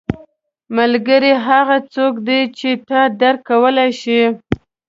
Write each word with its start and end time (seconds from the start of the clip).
•ملګری 0.77 1.33
هغه 1.47 1.77
څوک 1.93 2.13
دی 2.27 2.41
چې 2.57 2.69
تا 2.89 3.01
درک 3.19 3.39
کولی 3.49 3.89
شي. 4.01 4.21